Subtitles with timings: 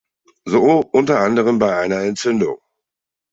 [0.47, 2.57] So unter anderem bei einer Entzündung.